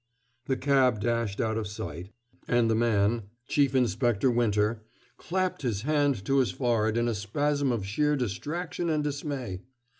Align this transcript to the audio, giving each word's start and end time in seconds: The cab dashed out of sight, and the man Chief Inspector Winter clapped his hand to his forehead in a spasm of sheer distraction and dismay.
The 0.47 0.57
cab 0.57 0.99
dashed 0.99 1.39
out 1.39 1.59
of 1.59 1.67
sight, 1.67 2.09
and 2.47 2.71
the 2.71 2.75
man 2.75 3.29
Chief 3.47 3.75
Inspector 3.75 4.27
Winter 4.31 4.81
clapped 5.17 5.61
his 5.61 5.83
hand 5.83 6.25
to 6.25 6.37
his 6.39 6.49
forehead 6.49 6.97
in 6.97 7.07
a 7.07 7.13
spasm 7.13 7.71
of 7.71 7.85
sheer 7.85 8.15
distraction 8.15 8.89
and 8.89 9.03
dismay. 9.03 9.61